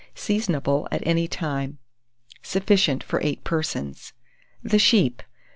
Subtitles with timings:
[0.15, 1.77] Seasonable at any time.
[2.41, 4.13] Sufficient for 8 persons.
[4.63, 5.21] THE SHEEP.